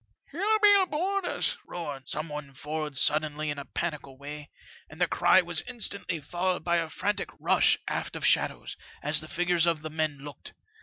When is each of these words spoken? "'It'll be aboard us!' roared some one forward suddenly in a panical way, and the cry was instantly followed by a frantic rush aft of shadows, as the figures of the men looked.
"'It'll 0.33 0.59
be 0.63 0.81
aboard 0.81 1.25
us!' 1.25 1.57
roared 1.67 2.09
some 2.09 2.27
one 2.27 2.55
forward 2.55 2.97
suddenly 2.97 3.51
in 3.51 3.59
a 3.59 3.65
panical 3.65 4.17
way, 4.17 4.49
and 4.89 4.99
the 4.99 5.05
cry 5.05 5.41
was 5.41 5.61
instantly 5.67 6.19
followed 6.19 6.63
by 6.63 6.77
a 6.77 6.89
frantic 6.89 7.29
rush 7.39 7.77
aft 7.87 8.15
of 8.15 8.25
shadows, 8.25 8.75
as 9.03 9.21
the 9.21 9.27
figures 9.27 9.67
of 9.67 9.83
the 9.83 9.91
men 9.91 10.17
looked. 10.17 10.53